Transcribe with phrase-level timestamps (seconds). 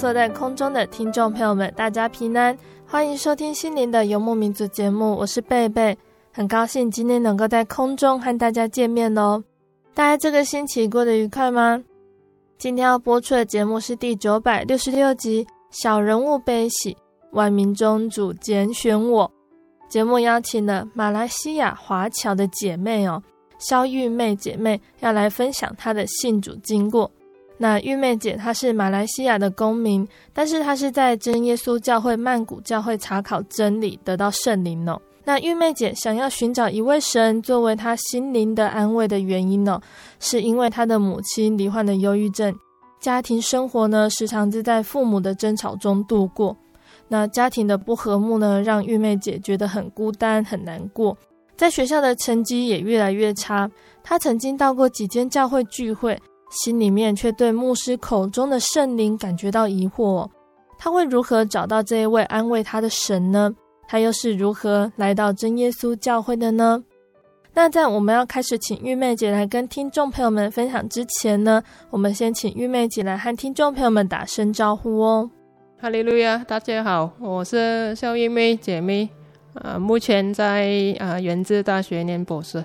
[0.00, 2.54] 坐在空中的听众朋友们，大家平安，
[2.86, 5.96] 欢迎收听心灵的游牧民族节目，我是贝贝，
[6.30, 9.42] 很高兴今天能够在空中和大家见面哦。
[9.94, 11.82] 大家这个星期过得愉快吗？
[12.58, 16.94] 今天要播出的节目是第九百六十六集《小人物悲喜，
[17.30, 19.26] 万民中主拣选我》。
[19.88, 23.22] 节目邀请了马来西亚华侨的姐妹哦，
[23.58, 27.10] 肖玉妹姐妹要来分享她的信主经过。
[27.56, 35.00] 那玉妹姐她是马来西亚的公民，但是她是在真耶稣教会曼谷教会查考真理，得到圣灵哦。
[35.24, 39.80] 那玉妹姐想要寻找一位神作为她心灵的安慰的原因呢，
[40.18, 42.54] 是因为她的母亲罹患了忧郁症，
[43.00, 46.56] 家庭生活呢时常是在父母的争吵中度过。
[47.06, 51.16] 那家庭的不和睦呢，让玉妹姐觉得很孤单很难过，
[51.56, 53.70] 在学校的成绩也越来越差。
[54.02, 56.18] 她曾经到过几间教会聚会。
[56.50, 60.28] 心里面却对牧师口中的圣灵感觉到疑惑，
[60.78, 63.54] 他会如何找到这一位安慰他的神呢？
[63.86, 66.82] 他又是如何来到真耶稣教会的呢？
[67.52, 75.30] 那在我们要开始请玉妹姐来跟听众朋友们分享之前呢，我们先请玉妹姐来和听众朋友们打声招呼哦。
[75.78, 79.08] 哈利路亚，大家好，我是肖玉妹姐妹，
[79.54, 82.64] 啊，目前在啊元智大学念博士。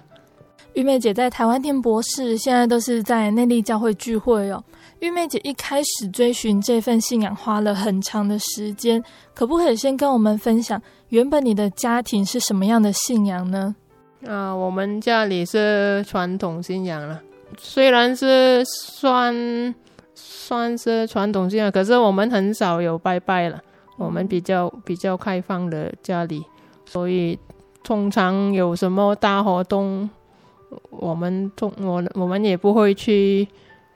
[0.79, 4.63] 玉妹姐在台湾念博士，现在都是在内地教会聚会哦。
[4.99, 9.03] 玉妹姐一开始追寻这份信仰花了很长的时间，
[9.35, 13.75] 可不可以先跟我们分享，原本你的家庭是什么样的信仰呢？
[14.25, 17.21] 啊，我们家里是传统信仰了，
[17.57, 19.75] 虽然是算
[20.15, 23.61] 算是传统信仰，可是我们很少有拜拜了，
[23.97, 26.41] 我们比较比较开放的家里，
[26.85, 27.37] 所以
[27.83, 30.09] 通常有什么大活动。
[30.89, 33.47] 我们中我我们也不会去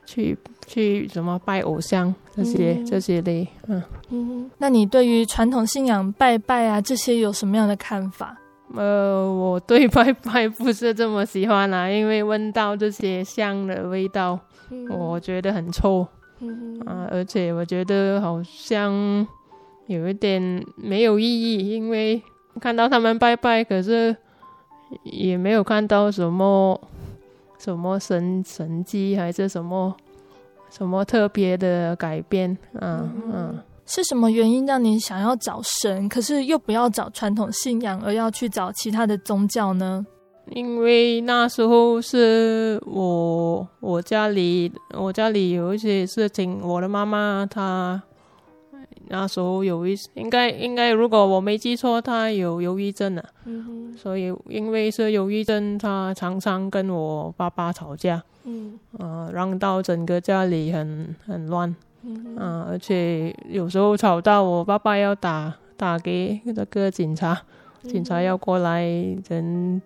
[0.06, 4.52] 去去什么拜偶像这些、嗯、这些类，嗯嗯。
[4.58, 8.36] 那你对于传统信仰拜拜啊这些有什么样的看法？
[8.76, 14.40] 呃，我对拜拜不是这么喜欢啦， 因为闻到这些香的味道，
[14.72, 16.08] 嗯、我觉得很臭，
[16.40, 19.28] 嗯啊，而且我觉得好像
[19.86, 22.20] 有一点没有意义，因为
[22.60, 24.16] 看到他们拜拜，可是。
[25.04, 26.80] 也没有看到什么
[27.58, 29.96] 什么神神迹，还是什么
[30.70, 33.02] 什么特别的改变啊？
[33.04, 40.06] 嗯，嗯，是什么原因让你想要找神，可是又不要找传统信仰，而要去找其他的宗教呢？
[40.52, 48.02] 因为那时候是我我家里我家里有一些事情，我的妈妈她。
[49.10, 53.24] 那时候有一应该应该，如果我没记错，他有忧郁症啊。
[53.46, 53.94] 嗯哼。
[53.98, 58.24] 所以因为是忧郁症，他常常跟我爸爸吵架。
[58.46, 58.80] 嗯。
[58.98, 61.76] 啊、呃，让到整个家里很很乱。
[62.04, 62.36] 嗯。
[62.38, 67.42] 啊，而且有时候吵到我爸爸要打打给那个警察，
[67.84, 68.84] 警察要过来，
[69.28, 69.82] 人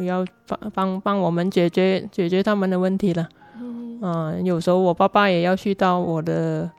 [0.00, 3.28] 要帮帮帮我们解决解决他们的问题了。
[3.60, 4.00] 嗯。
[4.02, 6.70] 啊，有时候我爸爸也要去到我的。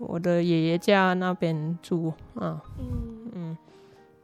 [0.00, 2.86] 我的爷爷家那边住啊，嗯。
[3.32, 3.56] 嗯，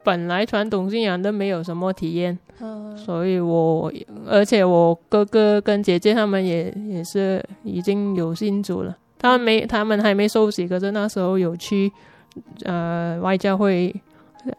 [0.02, 3.92] 本来传统信仰都没有什么体验，嗯，所以我
[4.26, 11.90] 而且我哥哥跟姐姐他们也也是已经有信主了，他们没他们还没受洗，可是那时候有去
[12.64, 13.94] 呃外教会，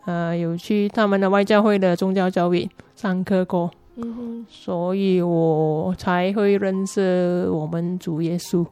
[0.05, 8.65] 呃有去他们的外教会的宗教教育，上课过，嗯哼，所以我才会认识我们主耶稣。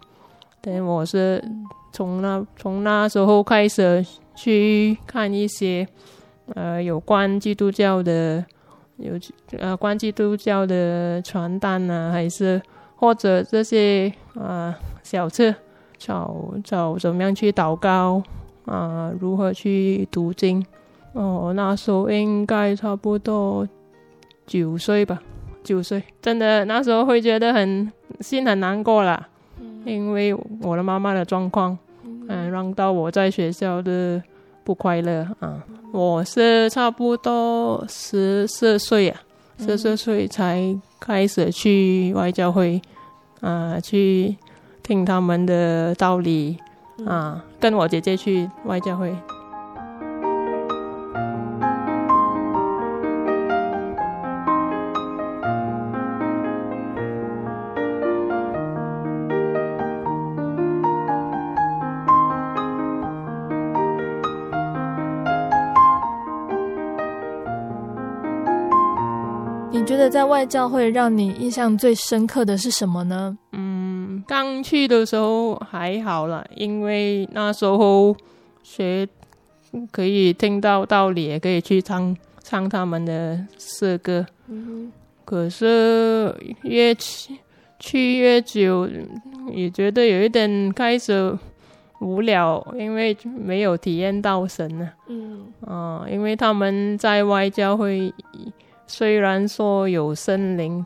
[0.62, 1.44] 等我是
[1.96, 4.06] 从那从那时候开始
[4.36, 5.88] 去看一些
[6.54, 8.44] 呃有关基督教的
[8.98, 9.14] 有
[9.58, 12.62] 呃关基督教的传单啊，还是
[12.98, 15.56] 或者这些啊、呃、小册，
[15.98, 18.22] 找找怎么样去祷告
[18.66, 20.62] 啊、呃，如何去读经。
[21.14, 23.66] 哦，那时候应该差不多
[24.46, 25.22] 九岁吧，
[25.64, 27.90] 九岁，真的那时候会觉得很
[28.20, 29.30] 心很难过啦，
[29.62, 31.78] 嗯、因为我的妈妈的状况，
[32.28, 34.22] 嗯，让到我在学校的
[34.64, 35.64] 不快乐啊。
[35.92, 39.22] 我是差不多十四岁啊，
[39.60, 42.82] 十四岁才开始去外教会
[43.42, 44.36] 啊，去
[44.84, 46.58] 听他们的道理
[47.06, 49.16] 啊，跟我姐姐去外教会。
[70.06, 73.36] 得在外教会让你印象最深刻的是什么呢？
[73.54, 78.16] 嗯，刚去的时候还好啦，因为那时候
[78.62, 79.08] 学
[79.92, 84.24] 可以听到道理，也可以去唱唱他们的诗歌。
[84.48, 84.92] 嗯哼。
[85.26, 86.32] 可是
[86.62, 87.36] 越去
[87.80, 88.88] 去越久，
[89.52, 91.36] 也觉得有一点开始
[92.00, 94.88] 无聊，因为没有体验到神呢。
[95.08, 95.48] 嗯。
[95.62, 98.14] 啊、呃，因为他们在外教会。
[98.88, 100.86] 虽然说有森林，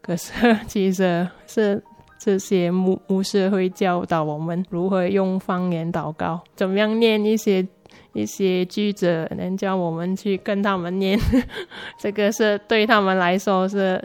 [0.00, 0.32] 可是
[0.66, 1.82] 其实是
[2.18, 7.66] 这些牧牧师会教导我们如何用方言祷告，怎么样念一些
[8.12, 11.18] 一些句子，能叫我们去跟他们念。
[11.98, 14.00] 这个是对他们来说是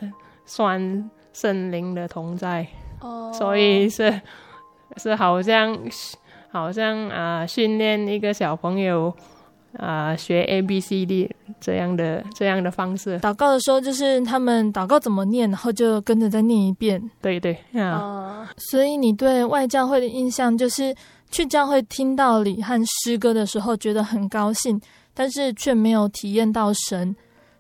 [0.46, 2.66] 算圣灵的同在
[3.00, 3.32] ，oh.
[3.34, 4.22] 所以是
[4.98, 5.78] 是好像
[6.50, 9.14] 好像啊训练一个小朋友。
[9.78, 11.30] 啊，学 A B C D
[11.60, 17.02] 这样的这样的方式，祷告的时候就是他们祷告怎么念，然后就跟着再念一遍。
[17.22, 20.96] 对对啊，呃，所以你对外教会的印象就是
[21.32, 24.80] 去教会听到理和诗歌的时候觉得很高兴，
[25.14, 27.16] 但是却没有体验到神。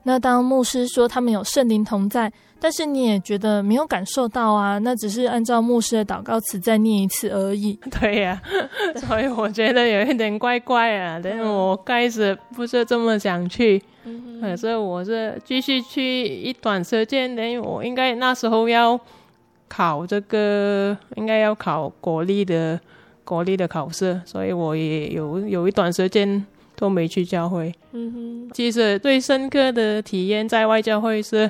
[0.07, 2.31] 那当牧师说他们有圣灵同在，
[2.61, 7.77] 但是你也觉得没有感受到啊，那只是按照牧师的祷告词再念一次而已。
[7.99, 8.47] 对呀、啊，
[8.95, 11.19] 所以我觉得有一点怪怪啊。
[11.21, 18.97] 但是我开始不是这么想去，嗯、可是我是继续去一段时间，等于我应该那时候要
[19.67, 22.79] 考这个，应该要考国立的
[23.25, 26.45] 国立的考试，所以我也有有一段时间。
[26.77, 27.73] 都没去教会。
[27.91, 31.49] 嗯哼，其实最深刻的体验在外教会是，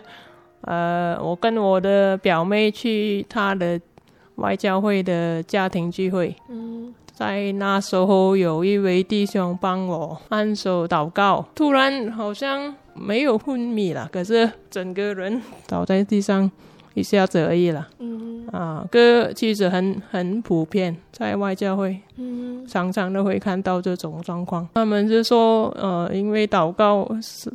[0.62, 3.80] 呃，我跟我的表妹去她的
[4.36, 6.34] 外教会的家庭聚会。
[6.50, 16.50] 嗯，在那时候有一位弟兄帮我按手祷告，突然好像没有昏迷了，可是整个人倒在地上。
[16.98, 24.68] 一下子而已了，嗯，啊，这其实很很普遍，在外教会，嗯，常常都会看到这种状况。
[24.74, 27.52] 他们就说，呃，因为祷告是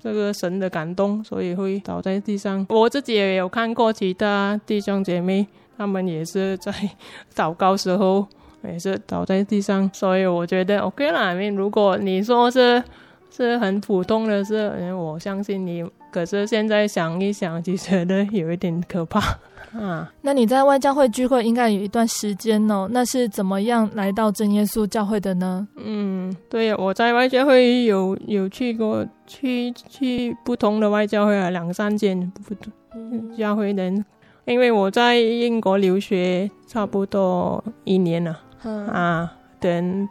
[0.00, 2.64] 这个神的感动，所以会倒在地上。
[2.70, 5.46] 我自己也有看过其他弟兄姐妹，
[5.76, 6.72] 他们也是在
[7.36, 8.26] 祷告时候
[8.64, 11.32] 也是倒在地上，所以我觉得 OK 啦。
[11.32, 12.82] 因为如果你说是
[13.30, 15.84] 是很普通的事，我相信你。
[16.10, 19.20] 可是现在想一想，就觉得有一点可怕
[19.78, 20.10] 啊。
[20.22, 25.68] 那你在外教会聚会应该有一段时间哦，那是怎么样来到真耶稣教会的呢？
[25.76, 34.02] 嗯，对，我在外教会有有去过，去去不同的外教会啊，两三间不同教会人。
[34.46, 39.30] 因为我在英国留学差不多一年了，嗯、啊，
[39.60, 40.08] 等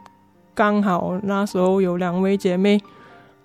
[0.54, 2.80] 刚好那时候有两位姐妹。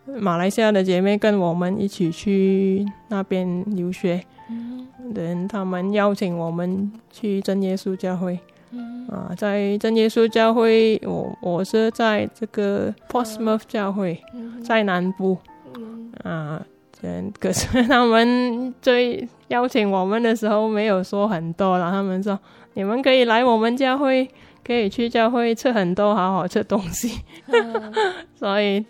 [0.06, 8.38] 马来西亚的姐妹跟我们一起去那边留学，嗯，人他们邀请我们去真耶稣教会，
[8.72, 15.38] 嗯，啊，在真耶稣教会，我我是在这个 Portsmouth 教会，嗯，在南部，
[15.78, 16.62] 嗯，啊，
[17.02, 22.38] 人可是他们最邀请我们的时候没有说很多，然后他们说
[22.74, 24.30] 你们可以来我们教会，
[24.66, 27.94] 可以去教会吃很多好好吃东西，嗯，
[28.36, 28.86] 所以。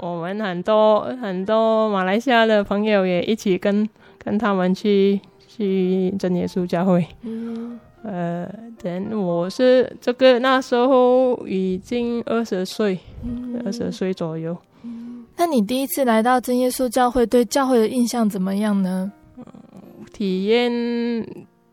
[0.00, 7.06] 我们很多很多马来西亚的朋友也一起跟跟他们去去真耶稣教会。
[7.22, 8.48] 嗯，呃，
[8.82, 12.98] 等我是这个那时候已经二十岁，
[13.64, 14.56] 二十岁左右。
[15.36, 19.10] 那你第一次来到真耶稣教会，对教会的印象怎么样呢？
[20.12, 20.70] 体验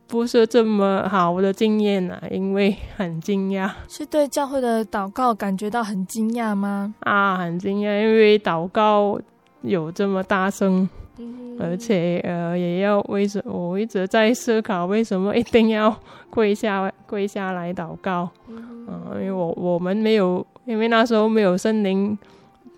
[0.08, 3.70] 不是这么好的经验啊，因为很惊讶。
[3.88, 6.94] 是对教会的祷告感觉到很惊讶吗？
[7.02, 9.20] 啊，很惊讶，因为祷告
[9.62, 10.88] 有这么大声，
[11.18, 15.96] 嗯、而且呃，也要为什么我一直在思考，为什么一定要
[16.30, 18.30] 跪下跪下来祷告？
[18.48, 22.18] 嗯、啊，因为我我们没有，因为那时候没有圣灵。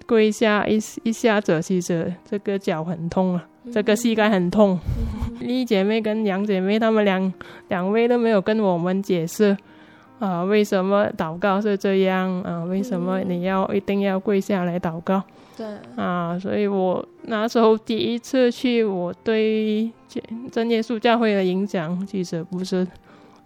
[0.07, 4.79] 跪下一一下子，其实这个脚很痛啊，这个膝盖很痛。
[5.39, 7.33] 一姐妹跟杨姐妹，她们两
[7.69, 9.55] 两位都没有跟我们解释
[10.19, 12.63] 啊，为什么祷告是这样啊？
[12.65, 15.23] 为什么你要一定要跪下来祷告？
[15.55, 19.89] 对啊，所以我那时候第一次去，我对
[20.51, 22.85] 真耶稣教会的影响其实不是。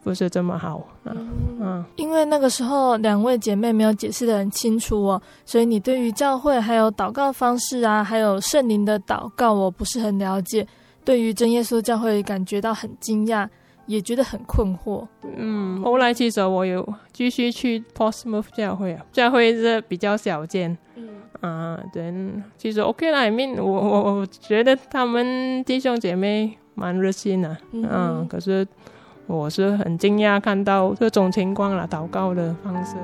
[0.04, 1.30] 不是这么好，嗯，
[1.62, 10.68] 嗯，因为那个时候两位姐妹没有解释的很清楚哦，所以你对于教会还有祷告方式啊，还有圣灵的祷告，我不是很了解。
[11.06, 13.48] 对于真耶稣教会感觉到很惊讶，
[13.86, 15.08] 也觉得很困惑。
[15.38, 21.08] 嗯，后来其实我有继续去 Post Move 教会啊，教会是比较小间，嗯
[21.40, 22.14] 啊，对，
[22.58, 28.68] 其实 OK 啦，I mean，我我我觉得他们弟兄姐妹蛮热心的，嗯，嗯，可是。
[29.28, 32.96] 我是很惊讶看到这种情况了，祷告的方式。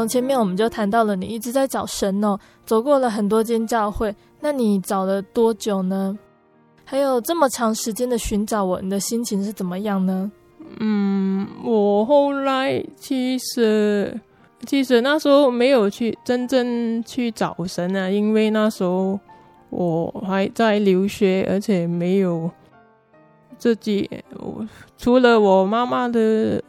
[0.00, 6.18] 从前面我们就谈到了，你一直在找神哦，走过了很多间教会，那你找了多久呢？
[6.86, 10.32] 还有这么长时间的寻找我，你的心情是怎么样呢？
[10.78, 14.18] 嗯，我后来其实
[14.64, 19.20] 其实那时候没有去真正去找神啊，因为那时候
[19.68, 22.50] 我还在留学，而且没有
[23.58, 24.66] 自己，我
[24.96, 26.64] 除了我妈妈的。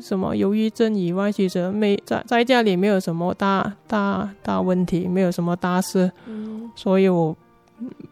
[0.00, 7.36] 什么忧郁症以外，其实没在在家里没有什么大大大问题，没有什么大事，嗯、所以我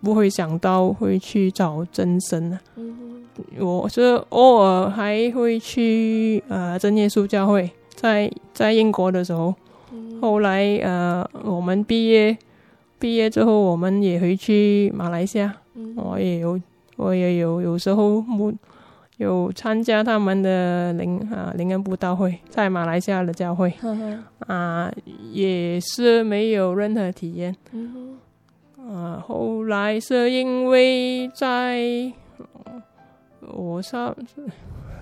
[0.03, 2.59] 不会想到会去找真神。
[2.77, 3.25] 嗯、
[3.59, 9.55] 我是偶尔还会去呃真耶稣教会，在在英国的时候，
[9.93, 12.37] 嗯、后来呃我们毕业
[12.99, 16.61] 毕业之后，我们也回去马来西亚，嗯、我也有
[16.97, 18.23] 我也有有时候
[19.19, 23.73] 有参加他们的灵啊灵恩布道会，在马来西亚的教会
[24.47, 24.91] 啊，
[25.31, 27.55] 也是没有任何体验。
[27.73, 28.19] 嗯、
[28.79, 31.81] 啊，后来是因为在
[33.41, 34.15] 我上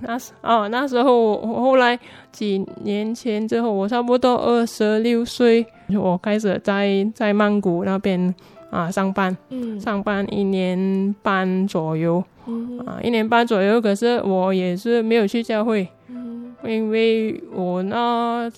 [0.01, 1.99] 那时哦那时候我后来
[2.33, 8.35] 几年前之后，我差不多二十六岁，我开始在在曼谷那边
[8.71, 12.23] 啊上班，嗯、上班一年半左右。
[12.85, 18.51] 啊，一年半左右，可是我也是没有去教会，嗯、因为我那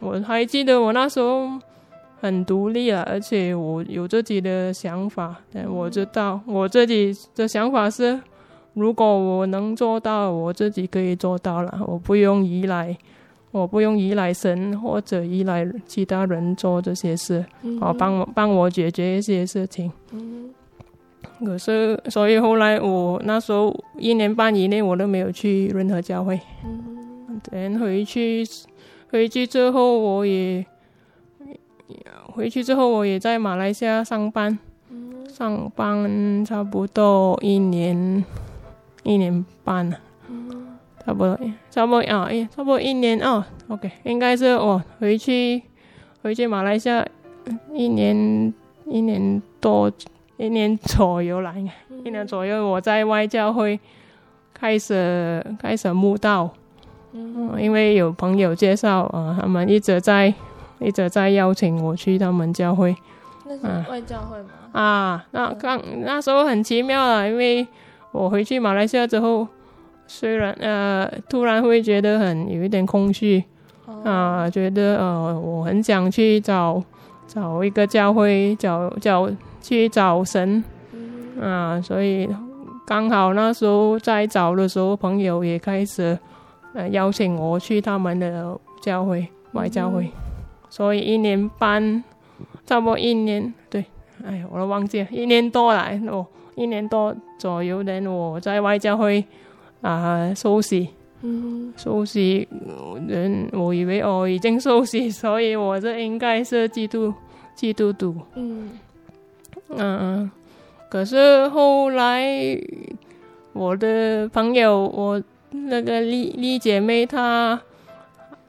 [0.00, 1.48] 我还记得我那时候
[2.20, 8.20] 很独立啊，而且我有自己的想法，但我知道我自己的想法是，
[8.74, 12.94] 如果我能做到，我自己可以做到了，我不用依赖，
[13.50, 17.44] 我不用依赖神或者依赖其他人做这些事，
[17.80, 19.90] 哦、嗯，帮我帮我解决一些事情。
[20.12, 20.50] 嗯。
[21.44, 26.40] 可是，所以后来我那时候一年半以内我都没有去任何教会。
[26.64, 28.44] 嗯，等回去，
[29.10, 30.66] 回去之后我也
[32.32, 34.58] 回去之后我也在马来西亚上班，
[34.90, 38.24] 嗯、上班差不多一年
[39.04, 39.88] 一年半。
[39.88, 40.00] 了，嗯、
[41.08, 41.38] 差不多
[41.70, 43.42] 差不多啊，哎，差不多一年哦。
[43.68, 45.62] OK，应该是我回去
[46.22, 47.02] 回去马来西亚
[47.72, 48.52] 一年
[48.84, 49.90] 一年多。
[50.36, 51.52] 一年左右来，
[52.04, 53.80] 一年左右我在外教会
[54.54, 56.48] 开始开始慕道，
[57.10, 60.32] 嗯，因为有朋友介绍啊，他们一直在
[60.78, 62.94] 一直在邀请我去他们教会。
[63.46, 64.48] 那是外教会吗？
[64.70, 67.66] 啊，那刚那时候很奇妙啊，因为
[68.12, 69.44] 我回去马来西亚之后，
[70.08, 73.44] 虽然呃突然会觉得很有一点空虚，
[74.02, 76.82] 啊，觉得呃我很想去找
[77.28, 79.30] 找一个教会，找找。
[79.60, 80.64] 去找神，
[81.38, 82.26] 啊，所以
[82.86, 86.16] 刚好那时候在找的时候，朋友也开始
[86.72, 90.10] 呃邀请我去他们的教会，外教会，
[90.70, 92.02] 所以一年半，
[92.64, 93.84] 差不多一年，对，
[94.24, 96.24] 哎呀，我都忘记了，一年多来哦，
[96.54, 99.22] 一年多左右，等我在外教会
[99.82, 100.88] 啊收息，
[101.22, 102.46] 嗯，受洗
[103.06, 107.12] 人，我以为我已经受洗， 所以我这应该是基督
[107.54, 108.16] 基督徒。
[108.34, 108.70] 嗯。
[109.70, 110.30] 嗯，
[110.88, 112.24] 可是后来
[113.52, 117.60] 我的朋友，我那个丽丽姐妹，她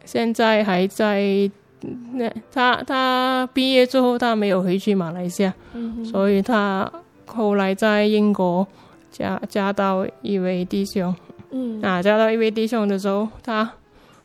[0.06, 1.22] 现在还在
[2.14, 6.90] 那，她她毕业之后，她没有回去马来西亚，嗯，所以她
[7.26, 8.66] 后来在英国
[9.12, 11.16] 嫁嫁到一位弟兄。
[11.52, 13.68] 嗯啊，加到一位弟兄的时候，他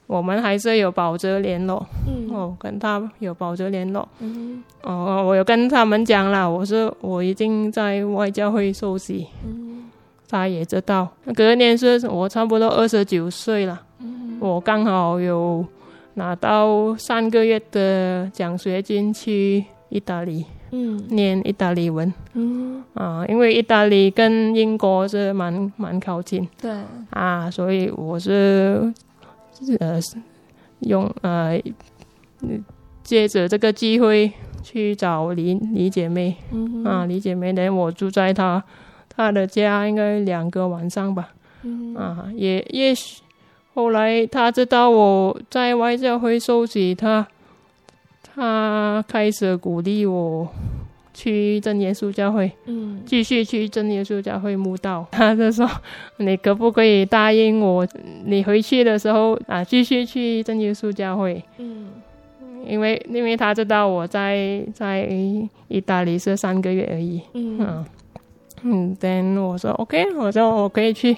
[0.06, 1.86] 我们还是有保持联络。
[2.06, 4.06] 嗯，哦，跟他有保持联络。
[4.18, 9.26] 嗯，哦，我有跟他们讲了，我说我已经在外教会受洗。
[9.46, 9.84] 嗯，
[10.28, 11.08] 他也知道。
[11.34, 13.80] 隔年是我差不多二十九岁了。
[14.00, 15.64] 嗯，我刚好有
[16.14, 20.44] 拿到三个月的奖学金去意大利。
[20.76, 22.12] 嗯，念意大利文。
[22.32, 26.48] 嗯啊，因为意大利跟英国是蛮蛮靠近。
[26.60, 26.72] 对
[27.10, 28.92] 啊，所以我是
[29.78, 30.00] 呃
[30.80, 31.60] 用呃
[33.04, 34.32] 借着这个机会
[34.64, 36.36] 去找李李姐妹。
[36.50, 38.62] 嗯啊，李姐妹呢，我住在她
[39.08, 41.28] 她的家，应该两个晚上吧。
[41.62, 43.22] 嗯啊，也也许
[43.74, 47.28] 后来她知道我在外教会收集，她。
[48.34, 50.48] 他开始鼓励我
[51.12, 55.06] 去真耶稣教会，嗯，继续去真耶稣教会慕道。
[55.12, 55.68] 他就说
[56.18, 57.86] ：“你可不可以答应我，
[58.24, 61.86] 你回去的时候啊，继续去真耶稣教会？”嗯，
[62.66, 65.06] 因为因为他知道我在在
[65.68, 67.20] 意大利是三个月而已。
[67.34, 67.86] 嗯嗯
[68.62, 71.16] 嗯，then 我说 OK，我说我可以去。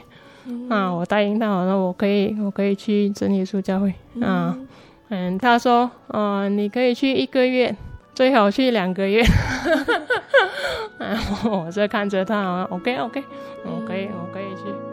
[0.49, 3.89] 嗯啊，我答应他，我说我可以，我可以去真耶稣教会。
[4.21, 4.55] 啊。
[4.59, 4.69] 嗯
[5.09, 7.75] 嗯，他说，嗯、呃，你可以去一个月，
[8.15, 9.23] 最好去两个月。
[10.99, 13.23] 然 后我在看着他，OK，OK，
[13.65, 14.86] 我可以，我可以去。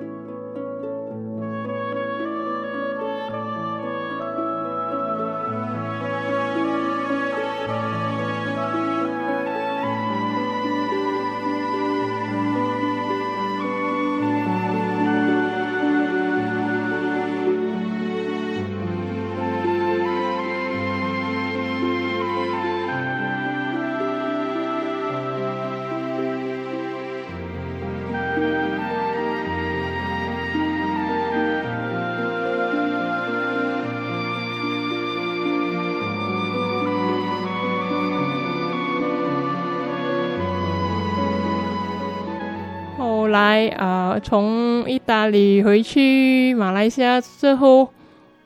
[43.33, 47.89] 来呃，从意大利回去马来西亚之后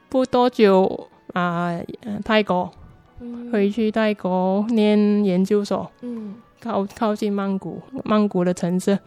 [0.08, 2.72] 不多久啊，呃，泰国，
[3.20, 8.98] 嗯，回去泰国念研究所，嗯，靠靠近曼谷，曼谷的城市。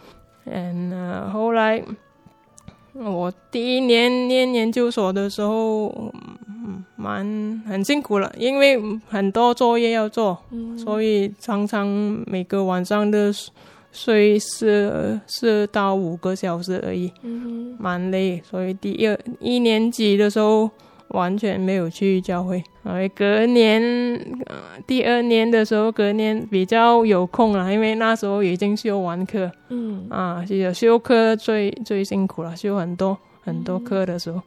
[0.44, 1.82] 嗯，呃，后来
[2.94, 6.12] 我第一年念研究所的时候，
[6.46, 11.86] 嗯，蛮很辛苦了，因为很多作业要做，嗯，所以常常
[12.26, 13.18] 每个晚上都。
[13.92, 18.40] 睡四四到五个小时而已，嗯，蛮累。
[18.48, 20.70] 所以第二一年级的时候
[21.08, 22.62] 完全没有去教会。
[22.84, 23.82] 所以隔年，
[24.46, 29.50] 呃，第二年的时候，隔年比较有空了，因为那时候已经修完课。
[29.70, 34.40] 嗯啊，是有修课最最辛苦了，修很多很多课的时候。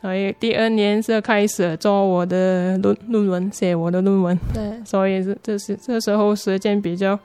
[0.00, 4.38] 所以第二年是开始做我的论论文，写我的论文。
[4.52, 7.18] 对，所以是这是这时候时间比较。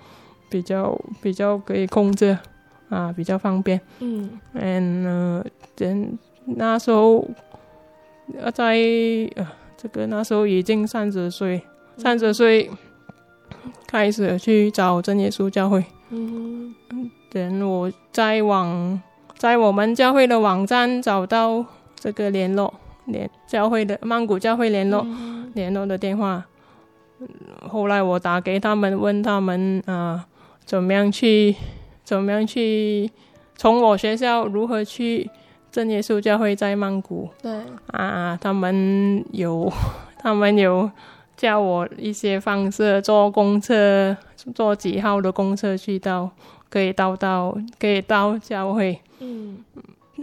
[0.54, 2.38] 比较比较可以控制
[2.89, 3.82] 啊，比较方便。
[3.98, 5.44] 嗯，嗯，
[5.76, 7.28] 等那时候
[8.54, 8.78] 在
[9.36, 11.60] 呃，这个那时候已经三十岁，
[11.98, 12.70] 三十岁
[13.88, 15.84] 开始去找真耶稣教会。
[16.12, 16.76] 嗯，
[17.32, 19.02] 等我在网
[19.39, 22.72] 在我们教会的网站找到这个联络
[23.06, 26.46] 联教会的曼谷教会联络、嗯、联络的电话。
[27.68, 30.28] 后来我打给他们，问他们啊。
[30.65, 31.56] 怎么样去？
[32.04, 33.10] 怎么样去？
[33.56, 35.30] 从我学校如何去
[35.71, 37.30] 正耶稣教会在曼谷？
[37.41, 39.71] 对啊，他们有，
[40.19, 40.89] 他们有
[41.38, 44.17] 教我一些方式，坐公车，
[44.54, 46.30] 坐几号的公车去到，
[46.69, 48.99] 可以到到，可以到教会。
[49.19, 49.63] 嗯，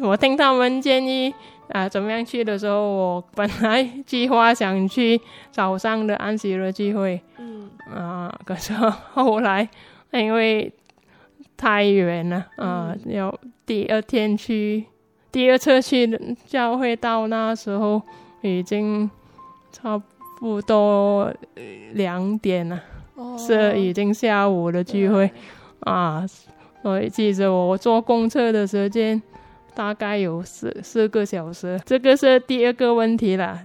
[0.03, 1.33] 我听他们建议
[1.69, 7.21] 啊，怎么样去的时候，我本来计划想去早上的安息日聚会。
[7.39, 9.69] 嗯，啊，可是后来。
[10.13, 10.73] 因为
[11.57, 14.85] 太远了啊，嗯、要第二天去，
[15.31, 18.01] 第二次去教会，到那时候
[18.43, 19.09] 已经
[19.71, 20.01] 差
[20.41, 21.33] 不多
[21.93, 22.83] 两点了，
[23.15, 25.31] 哦、是已经下午的聚会
[25.81, 26.27] 啊。
[26.83, 29.23] 所以记着我坐公车的时间，
[29.75, 31.79] 大概有四四个小时。
[31.85, 33.61] 这个是第二个问题了，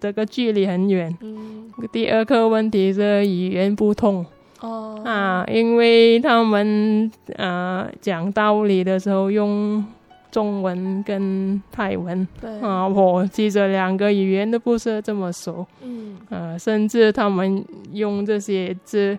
[0.00, 1.12] 这个距离很远。
[1.20, 4.24] 嗯，第二个问题是语言不通。
[4.60, 9.84] 哦啊，因为他们啊讲道理的时候用
[10.30, 15.66] 中文跟泰文，对啊，我其实两个语言都不是这么熟。
[15.82, 19.18] 嗯，啊，甚至他们用这些字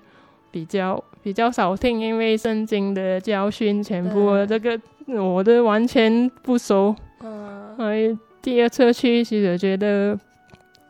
[0.51, 1.03] 比较。
[1.23, 4.75] 比较少听，因为圣经的教训全部这个
[5.05, 6.95] 我都完全不熟。
[7.23, 7.91] 嗯，所
[8.41, 10.17] 第二次去其实觉得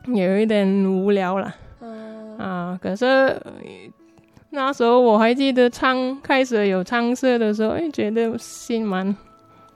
[0.06, 1.54] 有一点无聊了。
[1.82, 3.06] 嗯啊，可是
[4.54, 9.16] 那时候我还记得唱开始有唱诗的时候，哎，觉得心蛮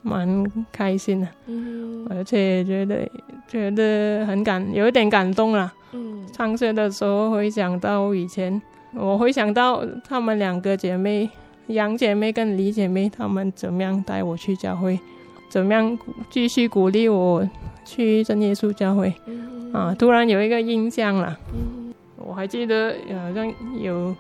[0.03, 1.29] 蛮开心的。
[1.47, 3.09] 嗯，而且觉得
[3.49, 5.73] 觉得很感，有一点感动了。
[5.93, 8.61] 嗯，唱诗的时候回想到以前。
[8.99, 11.29] 我回想到她们两个姐妹，
[11.67, 14.99] 杨姐妹跟李姐妹，她们怎么样带我去教会，
[15.51, 15.99] 怎么样
[16.31, 17.47] 继续鼓励我
[17.85, 21.39] 去真耶稣教会，嗯、啊，突然有一个印象了。
[21.53, 23.47] 嗯、我还记得好像
[23.79, 24.15] 有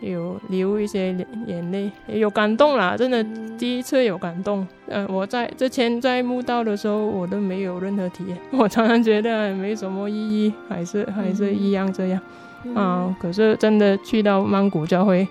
[0.00, 1.14] 有流一些
[1.46, 3.22] 眼泪，有感动啦，真的
[3.58, 4.66] 第一次有感动。
[4.88, 12.20] 呃，我在之前在慕道的时候，我都没有任何体验， 我常常觉得没什么意义，还是还是一样这样。
[12.64, 13.16] 嗯、啊！
[13.18, 15.26] 可是真的去到曼谷教会，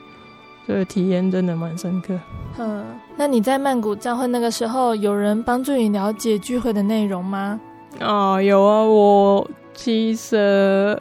[0.67, 2.19] 这个体验真的蛮深刻。
[2.57, 2.83] 嗯，
[3.17, 7.59] 那你在曼谷教会那个时候，有人帮助你了解聚会的内容吗？
[7.99, 8.83] 啊，有啊！
[8.83, 10.99] 我其实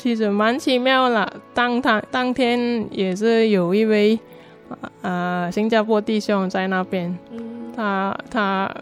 [0.00, 1.30] 其实蛮奇妙啦。
[1.52, 4.18] 当他当天也是有一位
[5.02, 8.74] 啊新加坡弟兄在那边，嗯、他他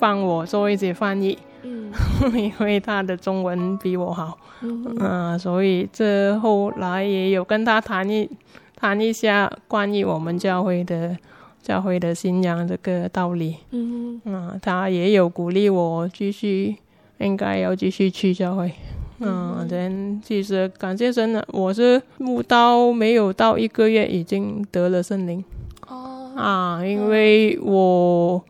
[0.00, 1.38] 帮我做一些翻译。
[1.62, 1.90] 嗯，
[2.36, 8.28] 因为他的中文比我好，嗯，哼嗯，所以这后来也有跟他谈一
[8.76, 11.16] 谈一下关于我们教会的
[11.62, 16.76] 教会的信仰这个道理，嗯哼嗯，他也有鼓励我继续
[17.18, 18.70] 应该要继续去教会，
[19.20, 25.44] 嗯，人、嗯、其实感谢神了，我是慕道没有到一个月已经得了圣灵，
[25.86, 28.42] 哦，啊，因为我。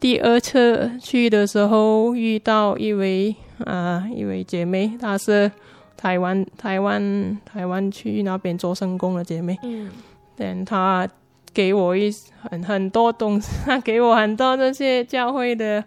[0.00, 5.50] 第二次去的时候遇到一位啊一位姐妹，她是
[5.96, 9.90] 台湾台湾台湾去那边做圣工的姐妹，嗯，
[10.36, 11.04] 但她
[11.52, 12.14] 给我一
[12.48, 15.82] 很很多东西，她给我很多这些教会的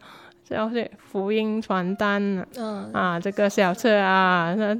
[0.52, 3.20] 教会福音传单，嗯啊。
[3.20, 4.78] 这个小册啊，他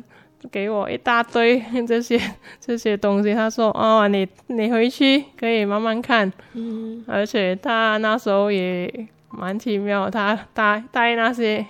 [0.52, 2.20] 给我一大堆 这些
[2.60, 9.08] 这些东西，他说哦你你回去可以慢慢看，嗯，而且他那时候也。
[9.34, 11.66] 蛮奇妙，他带带那些，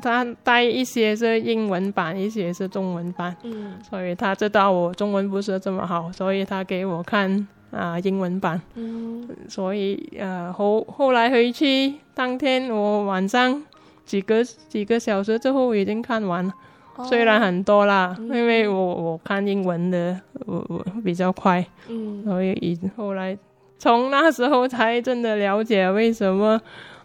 [0.00, 13.62] 他带一些是英文版，一些是中文版，嗯，所以他知道我中文不是这么好，所以他给我看啊、呃、英文版，嗯，所以呃后后来回去当天我晚上
[14.04, 16.52] 几个几个小时之后已经看完了，
[16.96, 23.36] 哦、虽然很多啦，嗯、因为我我看英文的我我比较快，嗯，所以以后来。
[23.80, 26.60] 从那时候才真的了解为什么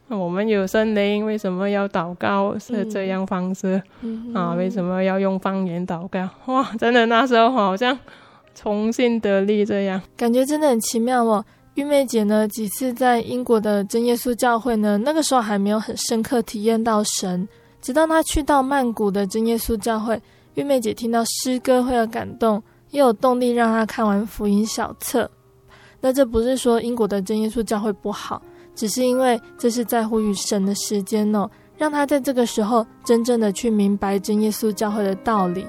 [0.08, 4.56] 我们有森林，为什么要祷告是这样方式、嗯、啊？
[4.56, 6.28] 为什么要用方言祷告？
[6.52, 7.95] 哇，真的那时候好像
[8.56, 11.44] 重新得力这样，感觉真的很奇妙哦。
[11.76, 17.48] 玉妹姐呢，几次在英国的真耶稣教会呢，那个时候还没有很深刻体验到神，
[17.82, 20.22] 直到她去到曼谷的真耶稣教会，
[20.54, 22.62] 玉妹姐听到诗歌会有感动，
[22.92, 25.28] 也有动力让她看完福音小册。
[26.00, 28.39] 那这不是说英国的真耶稣教会不好，
[28.76, 35.66] 只是因为这是在乎于神的时间哦，让她在这个时候真正的去明白真耶稣教会的道理。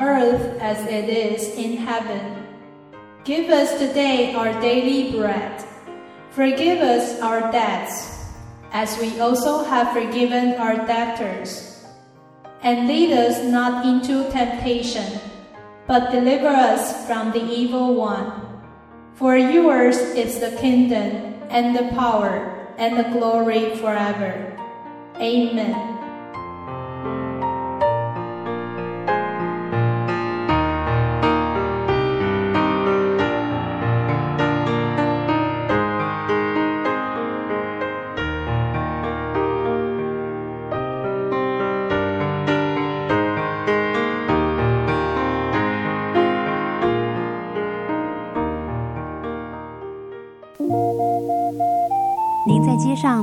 [0.00, 2.46] Earth as it is in heaven.
[3.24, 5.62] Give us today our daily bread.
[6.30, 8.32] Forgive us our debts,
[8.72, 11.84] as we also have forgiven our debtors.
[12.62, 15.20] And lead us not into temptation,
[15.86, 18.32] but deliver us from the evil one.
[19.14, 24.56] For yours is the kingdom, and the power, and the glory forever.
[25.16, 25.89] Amen.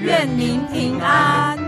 [0.00, 1.58] 愿您平安。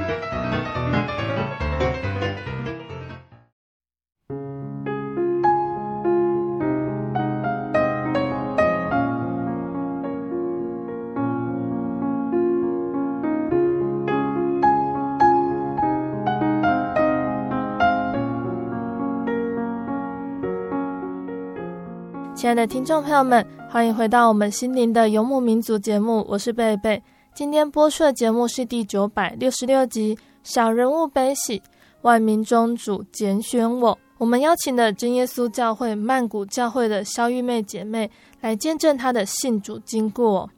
[22.33, 27.03] 亲爱的听众朋友们，欢迎回到我们心灵的游牧民族节目，我是贝贝。
[27.33, 31.63] 今天播出的节目是第九百六十六集《小人物悲喜，
[32.03, 33.95] 万民中主拣选我》。
[34.19, 40.51] 我们邀请了真耶稣教会曼谷教会的肖玉妹姐妹来见证她的信主经过。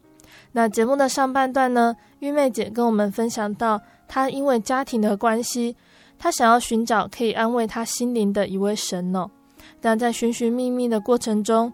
[0.53, 5.77] 那节目的上半段呢，玉妹姐跟我们分享到，她因为家庭的关系，
[6.19, 9.31] 她想要寻找可以安慰她心灵的一位神哦。
[9.81, 11.73] 但在寻寻觅觅的过程中，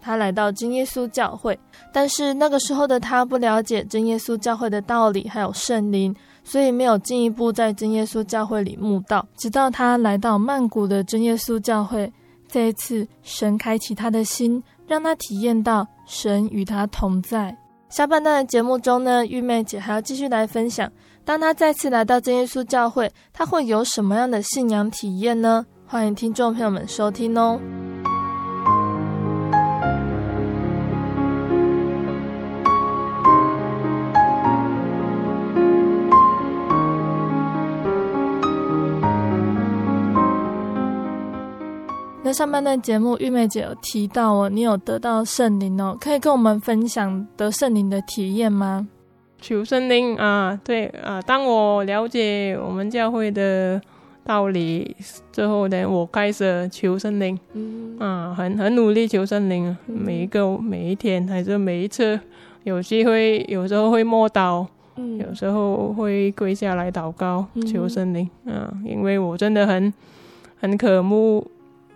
[0.00, 1.58] 他来到真耶稣教会，
[1.92, 9.26] 但是那个时候的他不了解真耶稣教会的道理，还有圣灵，所以没有进一步在真耶稣教会里慕道。
[9.36, 12.12] 直到他来到曼谷的真耶稣教会，
[12.48, 17.56] 这一次神开启他的心，让他体验到神与他同在。
[17.88, 20.90] 下半段的节目中呢，玉妹姐还要继续来分享，
[21.24, 25.66] 当他再次来到真耶稣教会，他会有什么样的信仰体验呢？
[25.86, 27.60] 欢迎听众朋友们收听哦。
[42.30, 48.86] 在上半段节目，玉妹姐有提到哦，你有得到圣灵哦，可以跟我们分享得圣灵的体验吗？
[49.40, 53.82] 求圣灵啊，对啊，当我了解我们教会的
[54.24, 54.94] 道理
[55.32, 57.98] 之后呢，我开始求圣灵，嗯。
[57.98, 62.20] 啊，很很努力求圣灵，每一个每一天还是每一次
[62.62, 64.64] 有机会，有时候会摸祷，
[64.94, 69.92] 嗯，有时候会跪下来祷告求圣灵，啊，因为我真的很
[70.60, 71.44] 很渴慕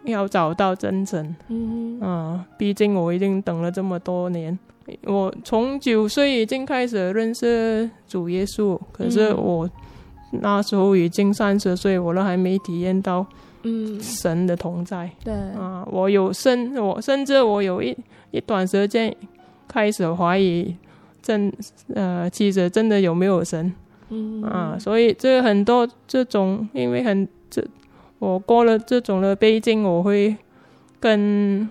[0.10, 4.58] 要找到真神，嗯啊，毕竟我已经等了这么多年。
[5.06, 9.68] 我从九岁已经开始认识主耶稣，可是我
[10.30, 13.24] 那时候已经三十岁，我都还没体验到
[13.62, 15.10] 嗯神的同在。
[15.24, 17.96] 对啊，我有甚，我甚至我有一
[18.30, 19.14] 一段时间
[19.66, 20.76] 开始怀疑
[21.22, 21.50] 真
[21.94, 23.72] 呃，其实真的有没有神？
[24.10, 27.64] 嗯啊，所以这很多这种，因为很这
[28.24, 30.36] 我过了这种的背景，我会
[31.00, 31.68] 更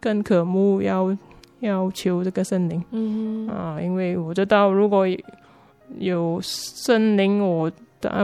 [0.00, 1.16] 更渴慕要。
[1.60, 3.46] 要求这个圣灵，嗯。
[3.46, 5.04] 啊，因为我知道如果
[5.98, 7.70] 有圣灵，我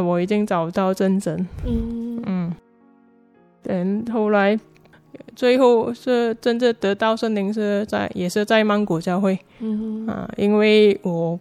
[0.03, 2.23] 我已经找到真神，嗯。
[2.25, 2.55] 嗯，
[3.63, 4.59] 等后来
[5.35, 10.07] 最后是真正得到圣灵是在也是在曼谷教会，嗯。
[10.07, 11.39] 啊，因为我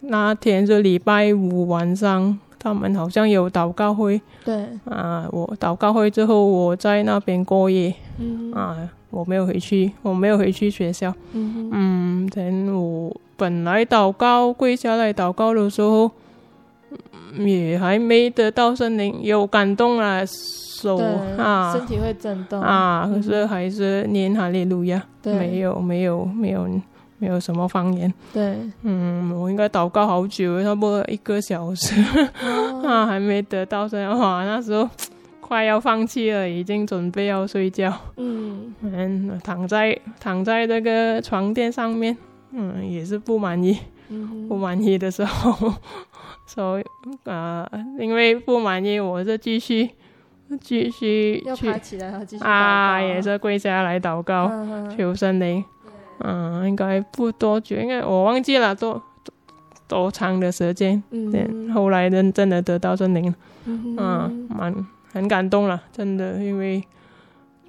[0.00, 4.66] 那天是礼拜五晚上，他们好像有祷告会，对。
[4.84, 8.52] 啊，我祷告会之后我在那边过夜，嗯。
[8.52, 8.76] 啊。
[9.10, 11.10] 我没有回去，我没有回去学校。
[11.32, 16.10] 嗯嗯，等我本来祷告跪下来祷告的时候，
[17.38, 20.98] 也还没得到圣灵，有感动了手
[21.38, 22.60] 啊，身体会震动。
[22.60, 26.68] 啊，可是还是念哈利路亚，没有没有没有
[27.18, 28.12] 没有什么方言。
[28.32, 31.94] 对，嗯，我应该祷告好久，差不多一个小时，
[32.42, 34.88] 哦、 啊，还没得到圣灵，哇，那时候。
[35.40, 37.90] 快要放弃了，已经准备要睡觉。
[38.18, 42.14] 嗯，嗯，躺在躺在这个床垫上面，
[42.52, 43.78] 嗯，也是不满意。
[44.10, 45.72] 嗯，不满意的时候，
[46.46, 46.84] 所以
[47.24, 47.66] 啊，
[47.98, 49.88] 因为不满意，我就继续
[50.60, 54.50] 继续要爬起来，继续啊，也是跪下来祷告，
[54.94, 55.64] 求圣灵。
[56.20, 59.02] 嗯，应该不多久，应该我忘记了多
[59.86, 61.02] 多，长的时间。
[61.10, 63.34] 嗯，后来真真的得到圣灵。
[63.64, 64.74] 嗯，蛮。
[65.10, 66.84] 很感动了，真的，因为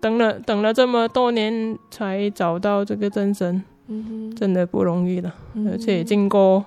[0.02, 5.34] 等了等了这么多年才找到这个真神，嗯、真的不容易了。
[5.54, 6.66] 嗯、而且经过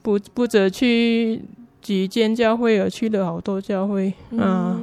[0.00, 1.42] 不不止去
[1.82, 4.80] 几间教会，而去了好多教会，嗯、啊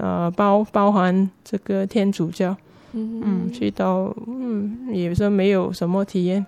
[0.00, 2.56] 啊，包包含这个天主教，
[2.96, 6.44] 嗯，嗯，去到嗯也是没有什么体验，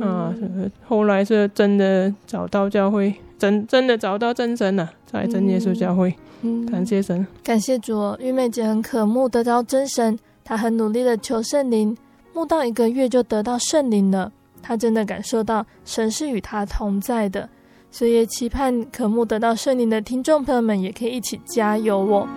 [0.00, 6.14] 啊，嗯、后来是真的找到教会，真真的找到真神了，在真耶稣教会。
[6.42, 8.14] 嗯感谢神，感谢主。
[8.18, 11.96] 玉妹姐很渴慕得到真神，她很努力的求圣灵，
[12.34, 14.30] 慕到一个月就得到圣灵了。
[14.60, 17.48] 她真的感受到神是与她同在的，
[17.90, 22.28] 所以也期盼渴慕得到圣灵的听众朋友们也可以一起加油哦。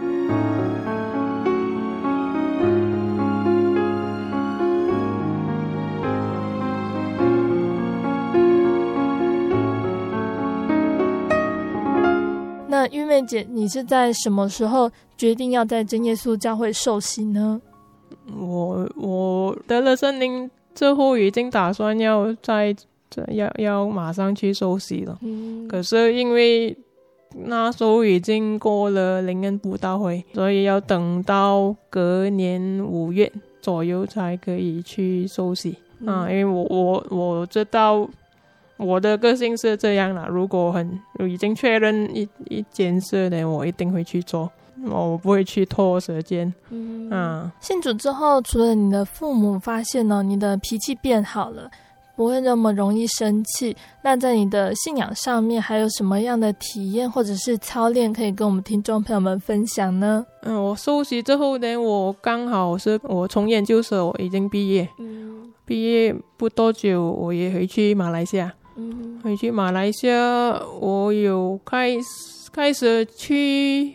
[12.88, 17.62] 那玉妹姐，你是在什么时候决定要在真耶稣教会受洗呢？
[18.34, 22.73] 我我得了圣灵之后，已经打算要在
[23.28, 25.17] 要要马上去受洗了。
[25.21, 26.78] 嗯，可是因为
[27.36, 33.30] 那时候已经过了灵恩布道会，所以要等到隔年五月
[33.62, 35.76] 左右才可以去受洗。
[36.00, 38.08] 嗯，啊，因为我我我知道。
[38.78, 44.50] 我的个性是这样啦，如果很已经确认一一件事呢，我一定会去做，
[44.86, 46.54] 我不会去拖时间。
[46.69, 51.69] 嗯，啊，信主之后，除了你的父母发现呢，你的脾气变好了，
[52.15, 60.23] 不会那么容易生气，那在你的信仰上面还有什么样的体验或者是操练可以跟我们听众朋友们分享呢？
[60.44, 68.54] 嗯，我受洗之后呢，我刚好是我从研究所我已经毕业，嗯，毕业不多久，我也回去马来西亚。
[69.23, 73.94] 回去马来西亚，我有开始开始去，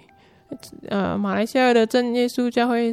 [0.88, 2.92] 呃，马来西亚的正耶稣教会，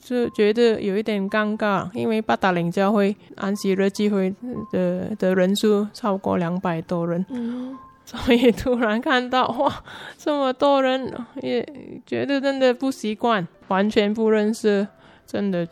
[0.00, 4.34] 就觉得有一点尴尬，因为八达岭教会安息日聚会
[4.72, 9.84] 的的人数超过两百多人，嗯、所以突然看到哇，
[10.16, 11.12] 这么多人，
[11.42, 11.66] 也
[12.06, 14.88] 觉得真的不习惯，完全不认识，
[15.26, 15.68] 真的。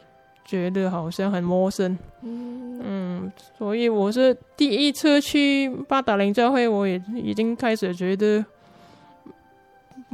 [0.49, 8.42] 觉得好像很陌生，嗯，嗯，所以我是第一次去八达岭教会，我也已经开始觉得，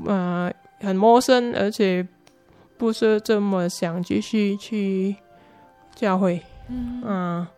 [0.04, 2.04] 呃，很陌生，而且
[2.76, 5.14] 不是这么想继续去
[5.94, 7.00] 教会，嗯。
[7.02, 7.48] 啊，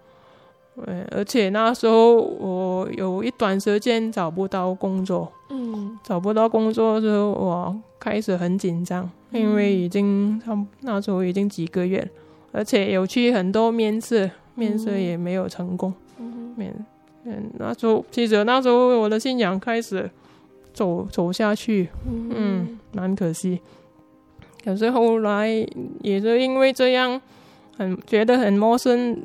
[0.85, 5.99] 呃，而且那时候我有一段时间找不到工作，嗯。
[6.05, 12.07] 找不到工作的时候，我开始很紧张，因为已经他那时候已经几个月，
[12.57, 16.75] 而且有去很多面试，面试也没有成功，嗯面
[17.25, 20.11] 嗯，那时候其实那时候我的信仰开始
[20.73, 23.61] 走走下去，嗯，蛮可惜。
[24.65, 25.49] 可是后来
[26.01, 27.21] 也是因为这样，
[27.77, 29.21] 很觉得很陌生，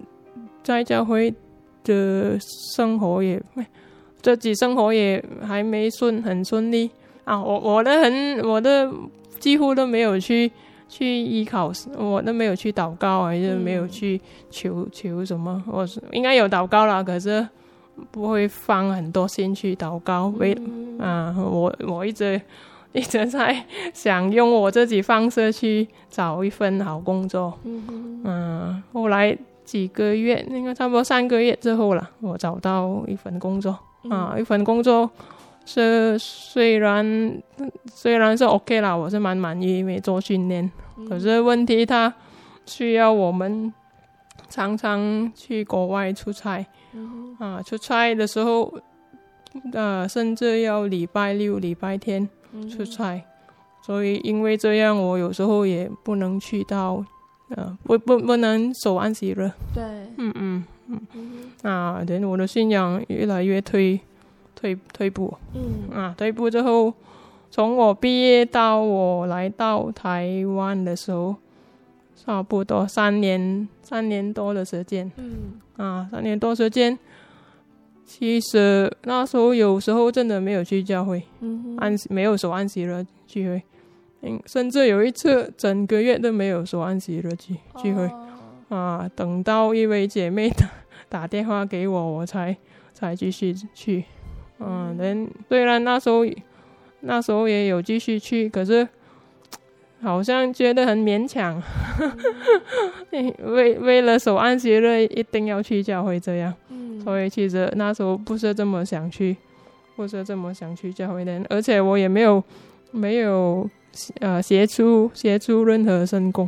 [0.61, 1.33] 在教会
[1.85, 2.37] 的
[2.75, 3.41] 生活也
[4.21, 6.91] 自己生活也还没顺很顺利
[7.23, 7.41] 啊。
[7.41, 8.91] 我我的很我的
[9.39, 10.51] 几乎都没有去
[10.91, 14.19] 去依靠，我都没有去祷告，还是没有去
[14.49, 15.63] 求求什么。
[15.65, 17.47] 我是应该有祷告啦，可是
[18.11, 20.27] 不会放很多心去祷告。
[20.37, 20.53] 为
[20.99, 22.39] 啊，我我一直。
[22.93, 29.33] 一直在想用我自己方式去找一份好工作，嗯，嗯，后来
[29.63, 35.09] 几个月，应该差不多三个月之后了，我找到一份工作，嗯、啊，一份工作
[35.65, 37.41] 是虽然
[37.93, 42.13] 虽然是 OK 啦，我是蛮满意，因为做训练，嗯、可是问题它
[42.65, 43.73] 需要我们
[44.49, 48.73] 常常去国外出差，嗯、啊，出差的时候，
[49.73, 52.27] 呃，甚至要礼拜六、礼拜天。
[52.69, 53.23] 出差，
[53.81, 57.01] 所以因为这样，我有时候也不能去到，
[57.55, 59.49] 呃，不不不能守安息日。
[59.73, 59.81] 对，
[60.17, 61.01] 嗯嗯嗯，
[61.61, 63.97] 啊，等我的信仰越来越退
[64.61, 65.89] 退退步，嗯。
[65.91, 66.93] 啊，退步之后，
[67.49, 71.35] 从我毕业到我来到台湾的时候，
[72.15, 75.59] 差不多三年三年多的时间，嗯。
[75.77, 76.97] 啊，三年多时间。
[78.03, 83.63] 其实那时候有时候真的没有去教会，嗯、安没有守安息日聚会，
[84.21, 88.03] 嗯，甚至有一次整个月都没有守安息日聚聚会，
[88.67, 90.69] 哦、啊，等到一位姐妹打
[91.07, 92.57] 打电话给我，我才
[92.93, 94.03] 才继续去，
[94.63, 96.25] 嗯，人虽然那时候
[97.01, 98.87] 那时候也有继续去，可是
[100.01, 101.61] 好像觉得很勉强，
[103.11, 106.53] 嗯、 为为了守安息日一定要去教会这样。
[107.03, 109.35] 所以其实那时候不是这么想去，
[109.95, 112.43] 不是这么想去教会的，而且我也没有
[112.91, 113.67] 没有
[114.19, 116.47] 呃协助协助任何事工，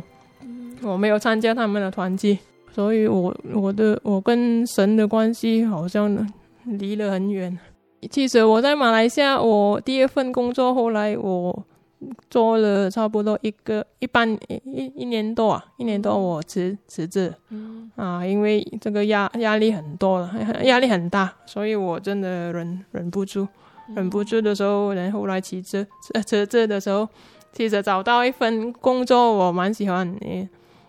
[0.82, 2.38] 我没有参加他们的团契，
[2.72, 6.28] 所以我我的我跟神的关系好像
[6.64, 7.58] 离了很远。
[8.10, 11.64] 其实我在马来西亚，我第一份工作后来我。
[12.28, 17.90] 做了差不多一个一半一一一年多啊，一年多我辞辞职，嗯。
[17.96, 20.30] 啊，因为这个压压力很多了，
[20.64, 23.48] 压力很大，所以我真的忍忍不住，
[23.94, 25.86] 忍不住的时候，然后来辞职
[26.26, 27.08] 辞职的时候，
[27.54, 30.46] 其实找到一份工作我蛮喜欢的，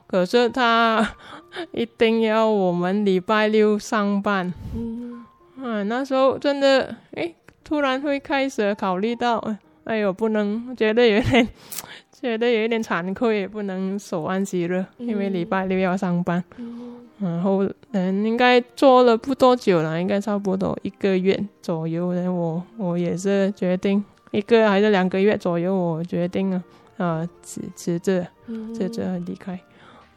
[0.08, 1.16] 可是他
[1.72, 5.15] 一定要我们礼拜六上班，嗯
[5.62, 9.44] 啊，那时候真的诶，突然会开始考虑到。
[9.86, 11.48] 哎呦，不能，觉得有点，
[12.12, 16.44] 觉得有一点惭愧，也不能手安息日，因为礼拜六要上班。
[16.58, 22.12] 嗯、然后，嗯，应该做了不多久了，应该差不多一个月左右。
[22.14, 26.64] 然后我我也是决定一个还是两个月左右，我决定了
[26.98, 28.26] 啊辞辞职，
[28.74, 29.60] 辞职离开。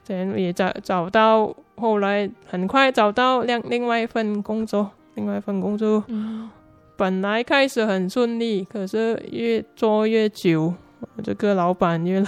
[0.07, 6.03] 然后也找找到，后来很快找到另另外一份工作，另外一份工作。
[6.07, 6.49] 嗯。
[6.97, 10.75] 本来开始很顺利，可是越做越久，
[11.23, 12.27] 这个老板越来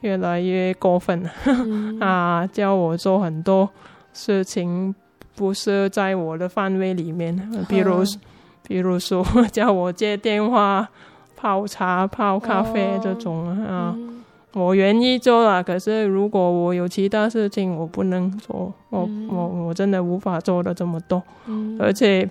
[0.00, 1.22] 越来越过分。
[2.00, 3.68] 啊，叫我做很多
[4.12, 4.92] 事情
[5.36, 7.36] 不是在我的范围里面，
[7.68, 8.20] 比如，嗯、
[8.66, 10.88] 比如说 叫我接电话、
[11.36, 14.24] 泡茶、泡咖啡这种，哦、啊，嗯、
[14.54, 22.28] 我愿意做了，可是如果我有其他事情，我不能做，我、嗯、我我真的无法做的这么多，嗯、而且。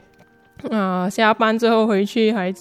[0.71, 2.51] 啊，下班之后回去还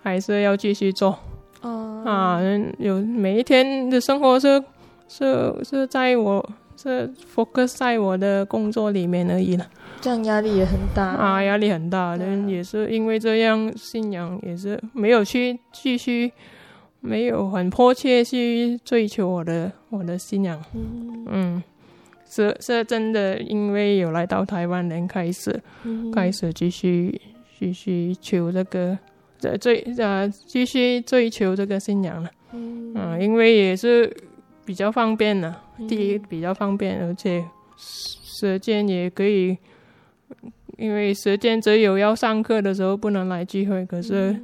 [0.00, 1.18] 还是要继续做，
[1.62, 2.38] 哦、啊，
[2.78, 4.62] 有每一天的生活是
[5.08, 9.66] 是是在我是 focus 在我的工作里面而已了，
[10.00, 11.04] 这样压力也很大。
[11.04, 16.30] 啊，压力很大，人也是因为这样，信仰也是没有去继续，
[17.00, 21.26] 没有很迫切去追求我的我的信仰，嗯。
[21.28, 21.62] 嗯
[22.28, 27.20] 是是真的，因为有来到台湾人开始，嗯、开始继续。
[27.58, 28.98] 继续求这个，
[29.38, 32.30] 这追呃，继续追求这个信仰了。
[32.52, 34.10] 嗯，嗯，因为也是
[34.64, 35.62] 比较方便了。
[35.78, 37.44] 嗯、第一比较方便，而且
[37.76, 39.58] 时间也可以，
[40.78, 43.84] 因为时间只有要上课的时候不能来聚会。
[43.84, 44.34] 可是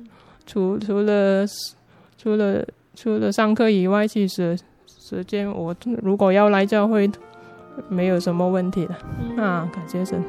[0.44, 1.46] 除除了
[2.26, 2.60] 除了
[2.96, 5.72] 除了上课以外，其实时间，我
[6.02, 7.08] 如果要来教会，
[7.88, 8.96] 没有什么问题的。
[9.36, 10.20] 嗯、啊，感谢神。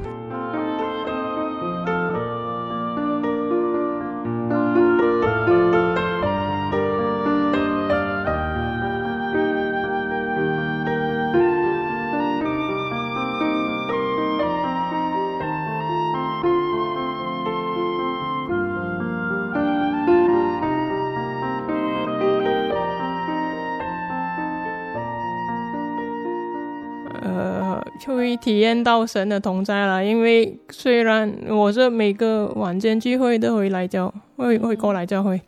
[28.28, 35.40] 会体验到神的同在了，因为虽然我是每个晚间聚会都会来教，会会过来教会。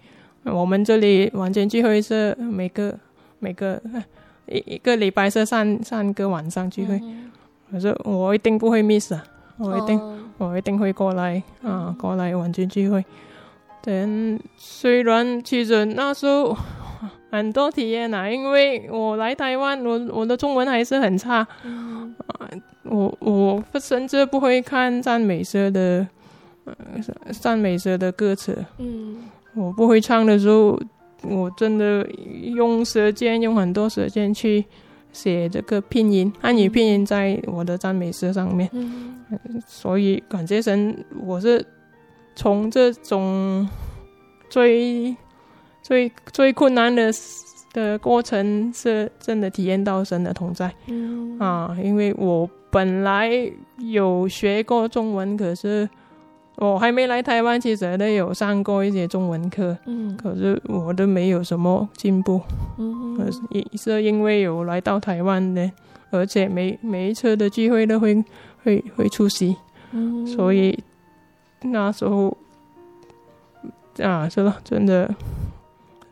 [0.45, 2.97] 我们这里晚间聚会是每个
[3.39, 3.81] 每个
[4.47, 7.01] 一一个礼拜是三三个晚上聚会，
[7.69, 9.21] 可是我一定不会 miss 啊，
[9.57, 13.03] 我一定、哦、我一定会过来啊，过来晚间聚会。
[13.81, 16.55] 但虽然其实那时候。
[17.31, 22.49] 很多体验啊，因为我来台湾，我我的中文还是很差，嗯、啊，
[22.83, 26.07] 我我甚至不会看赞美诗的，
[26.65, 26.73] 呃，
[27.39, 29.17] 赞美诗的歌词，嗯，
[29.53, 30.79] 我不会唱的时候，
[31.21, 32.03] 我真的
[32.55, 34.65] 用时间，用很多时间去
[35.11, 39.15] 写这个拼音，汉语拼音在我的赞美诗上面，嗯，
[39.67, 41.63] 所以感觉神，我是
[42.35, 43.69] 从这种
[44.49, 45.15] 最。
[45.89, 47.11] 最最困难的
[47.73, 51.39] 的过程是真的体验到神的同在，嗯。
[51.39, 53.31] 啊，因为我本来
[53.79, 55.89] 有学过中文，可是
[56.57, 62.39] 我还没来台湾，其实都有上过一些中文课，嗯，可是我都没有什么进步，
[62.77, 65.71] 嗯，可是也是因为有来到台湾的，
[66.11, 68.23] 而且每每一次的聚会都会
[68.63, 69.55] 会会出席，
[69.91, 70.77] 嗯，所以
[71.63, 72.37] 那时候
[74.03, 75.09] 啊，是了，真的。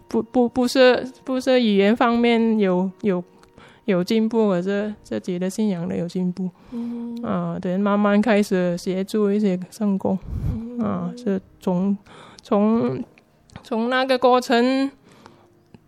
[0.08, 3.24] 不不不是不是语言方面有有
[3.86, 6.49] 有进步，而是自己的信仰的有进步。
[6.72, 10.18] 嗯啊，等慢慢开始协助一些圣工。
[10.45, 11.97] 嗯、啊，是从
[12.41, 13.03] 从
[13.64, 14.89] 从那个过程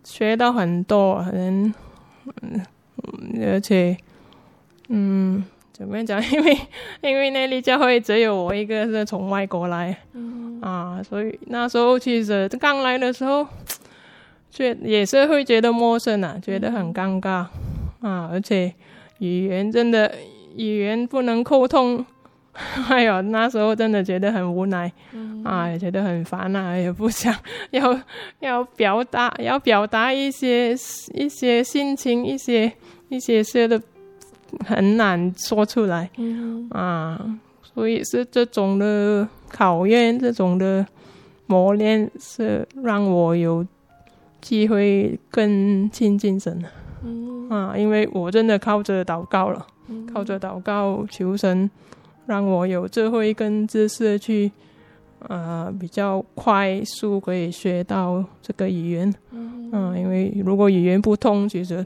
[0.04, 1.74] 学到很多，人
[2.42, 2.62] 嗯，
[3.42, 3.96] 而且
[4.88, 6.22] 嗯，怎么讲？
[6.32, 6.58] 因为
[7.02, 13.46] 因为那里教会只有我一个是从外国来，嗯、啊，所以那时候其实刚来的时候。
[14.50, 17.46] 觉也是会觉得陌生啊，觉得很尴尬
[18.00, 18.72] 啊，而且
[19.18, 20.12] 语言真的
[20.56, 22.04] 语言不能沟通，
[22.88, 27.34] 哎呦，那时候真的觉得很无奈，嗯、啊，也觉得很烦啊，也不想
[27.70, 28.00] 要
[28.40, 30.72] 要表达要表达一些
[31.14, 32.72] 一些心情，一些
[33.08, 33.80] 一些事的
[34.66, 40.84] 很难说出来，嗯、啊，所以是这种的考验，这种的
[41.46, 43.64] 磨练是让我有。
[44.40, 46.64] 机会更亲近神，
[47.04, 47.48] 嗯。
[47.50, 51.68] 啊，因为我真的靠着祷告了，嗯、靠着祷告求神，
[52.26, 54.52] 让我有智慧跟知识去，
[55.28, 61.84] 呃，比较快速可以学到这个语言，嗯，啊，因为如果语言不通，其实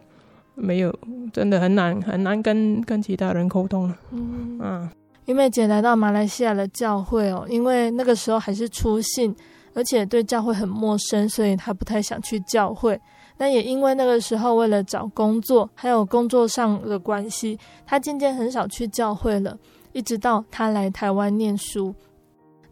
[0.55, 0.95] 没有
[1.33, 4.59] 真的很难很难跟跟其他人沟通了，嗯。
[4.59, 4.93] 啊，
[5.25, 9.35] 因为姐来到马来西亚的教会哦，因为那个时候还是初信。
[9.75, 13.01] 而且对教会很陌生，所以他不太想去教会。
[13.37, 19.59] 但也因为那个时候为了找工作，还有工作上的关系，他渐渐很少去教会了。
[19.93, 21.95] 一直到他来台湾念书。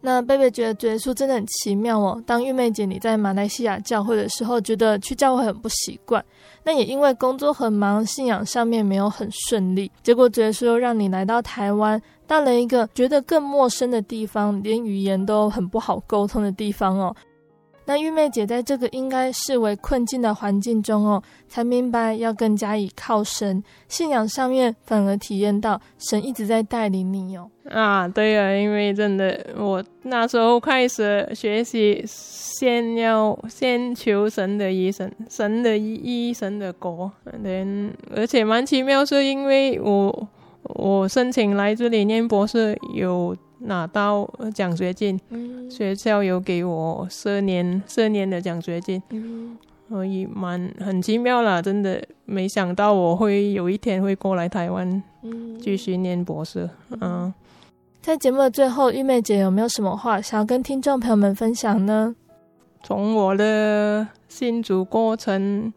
[0.01, 2.21] 那贝贝觉得主耶稣真的很奇妙哦。
[2.25, 6.23] 当玉妹姐你在马来西亚教会的时候，觉得去教会很不习惯。
[6.65, 9.89] 那也因为工作很忙，信仰上面没有很顺利。
[10.01, 12.01] 结果主耶稣又让你来到台湾。
[12.27, 17.15] 到了一个觉得更陌生的地方，连语言都很不好沟通的地方哦。
[17.85, 27.51] 那玉妹姐在这个应该视为困境的环境中哦，才明白要更加倚靠神，信仰上面反而体验到神一直在带领你哦。
[27.69, 37.11] 啊，对啊，因为真的，我那时候开始学习，先要先求神的意，神神的意，神的国，
[38.15, 40.29] 而且蛮奇妙，是因为我。
[40.63, 49.57] 我申请来这里念博士，有拿到奖学金，嗯、学校有给我四年四年的奖学金，嗯、
[49.87, 55.01] 所以蛮很奇妙啦，真的没想到我会有一天会过来台湾
[55.61, 56.69] 继续念博士。
[56.91, 57.33] 嗯，嗯
[58.01, 62.15] 在节目的最后，玉妹姐有没有什么话想要跟听众朋友们分享呢？
[62.83, 65.71] 从我的信主过程，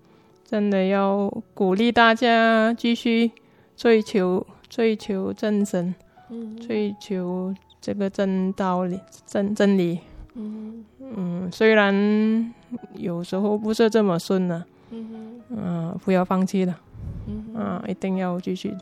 [0.45, 3.31] 真的要鼓励大家继续
[3.77, 4.45] 追求。
[4.77, 5.95] 追求真神，
[6.29, 10.01] 嗯、追求这个真道理、真真理。
[10.35, 12.53] 嗯，嗯，虽然
[12.93, 16.79] 有时候不是这么顺呢、啊，嗯、呃，不要放弃了。
[17.27, 18.75] 嗯啊，一定要继续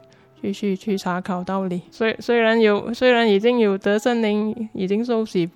[0.42, 1.82] 继续去查考道理。
[1.92, 5.48] 虽虽然有虽然已经有得圣灵，已经受洗，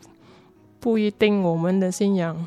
[0.79, 2.47] 不一定我们的信仰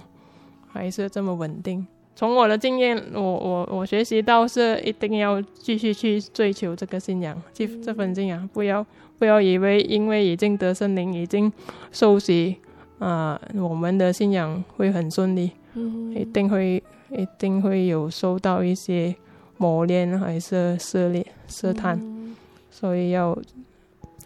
[0.72, 1.86] 还是这么稳定。
[2.22, 8.86] 从我的经验，我我我学习到是一定要继续去追求这个信仰，这这份信仰，不要
[9.18, 11.52] 不要以为因为已经得圣灵，已经
[11.92, 12.58] 受洗，
[13.00, 19.16] 啊、呃，我们的信仰会很顺利，嗯、一定会一定会有受到一些
[19.58, 22.36] 磨练，还是试炼试探，嗯、
[22.70, 23.36] 所以要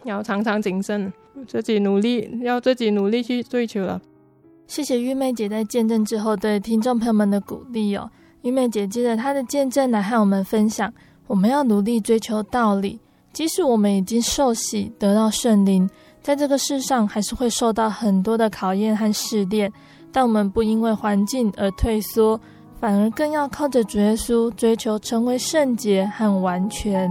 [0.04, 1.10] 要常常谨慎，
[1.48, 4.02] 自己努力，要自己努力去追求了。
[4.66, 8.10] 谢谢玉妹姐在见证之后对听众朋友们的鼓励哦。
[8.42, 10.92] 玉妹姐接着她的见证来和我们分享，
[11.26, 12.98] 我们要努力追求道理，
[13.32, 15.88] 即使我们已经受洗得到圣灵，
[16.22, 19.72] 在这个世上还是会受到很多的考验和试炼，
[20.12, 22.38] 但我们不因为环境而退缩，
[22.80, 27.08] 反而更要靠着主耶稣追求成为圣洁和完全。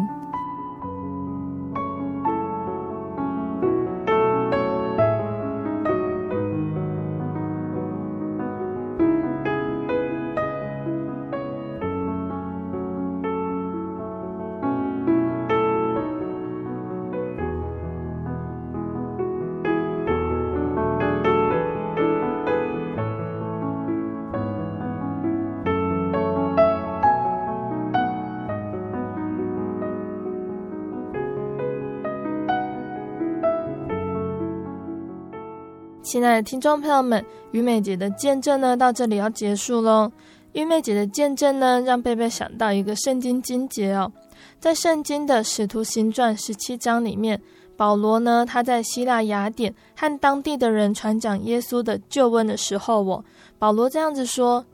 [36.42, 40.12] 听众朋友们，玉妹姐的见证呢，到这里要结束喽。
[40.54, 44.12] 玉妹姐的见证呢，让贝贝想到一个圣经经节哦，
[44.60, 47.42] 在圣经的使徒行传十七章里面，
[47.76, 53.24] 保罗呢，他在希腊雅典和当地的人传讲耶稣的救恩的时候，哦，
[53.60, 54.66] 保罗这样子说：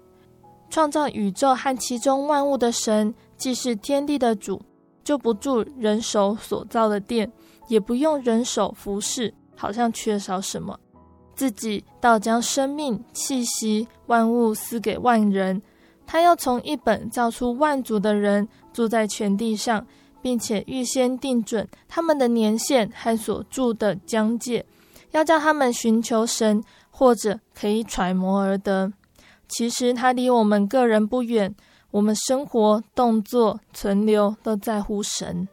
[0.70, 4.62] 创造宇宙和其中万物的神，既是天地的主，
[5.04, 7.32] 就不住人手所造的殿，
[7.68, 10.80] 也不用人手服侍，好像缺少什么。
[11.42, 15.60] 自己倒将生命气息万物赐给万人，
[16.06, 19.84] 他要从一本造出万族的人住在全地上，
[20.22, 24.64] 并且预先定准他们的年限和所住的疆界，
[25.14, 28.94] 要叫他们寻求神，或者可以揣摩而得。
[29.48, 31.56] 其实他离我们个人不远，
[31.90, 35.48] 我们生活、动作、存留都在乎神。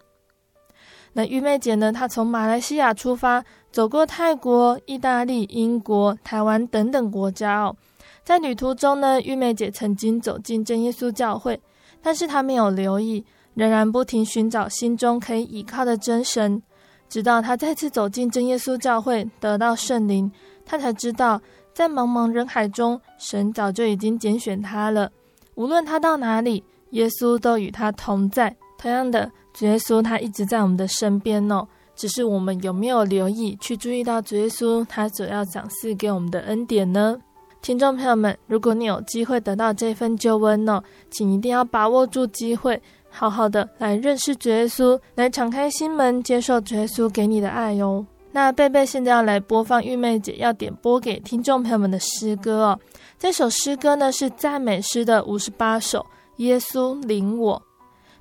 [1.15, 1.91] 那玉妹姐呢？
[1.91, 3.43] 她从马来西亚出发。
[3.71, 7.77] 走过泰国、意大利、英国、台湾等等国家哦，
[8.25, 11.61] 在旅途中呢，玉妹姐曾经走进真耶稣教会，
[12.03, 16.63] 但是她没有留意，仍然不停寻找心中可以依靠的真神。
[17.09, 20.31] 直到她再次走进真耶稣教会，得到圣灵，
[20.65, 21.41] 她才知道，
[21.73, 25.11] 在茫茫人海中，神早就已经拣选她了。
[25.55, 28.57] 无论她到哪里，耶稣都与她同在。
[28.79, 31.67] 同样的，主耶稣他一直在我们的身边哦。
[31.99, 37.19] 只是我们有没有留意去注意到主耶稣他所要赏赐给我们的恩典呢？
[37.61, 40.81] 听众朋友们，如果你有机会得到这份救恩呢，
[41.11, 42.81] 请一定要把握住机会，
[43.11, 48.07] 好好的来认识主耶稣，来敞开心门接受主耶稣给你的爱哟。
[48.31, 52.79] 那贝贝现在要来播放玉妹姐要点播给听众朋友们的诗歌哦。
[53.19, 57.61] 这首诗歌呢是赞美诗的五十八首，耶稣领我。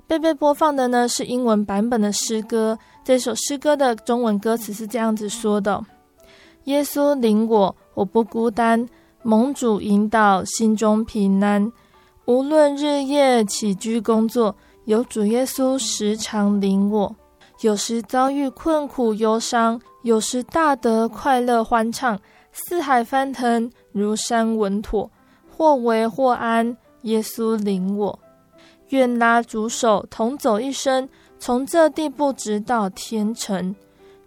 [0.08, 2.76] 贝贝播放的呢是英文版本的诗歌。
[3.08, 5.82] 这首诗歌的中文歌词是这样子说的
[6.64, 8.86] ：“耶稣领我，我不孤单，
[9.22, 11.72] 蒙主引导，心中平安。
[12.26, 14.54] 无论日夜起居工作，
[14.84, 17.16] 有主耶稣时常领我。
[17.62, 22.20] 有时遭遇困苦忧伤，有时大得快乐欢畅。
[22.52, 25.10] 四海翻腾，如山稳妥，
[25.50, 28.18] 或危或安，耶稣领我。
[28.90, 33.74] 愿拉主手，同走一生。”从这地步直到天成，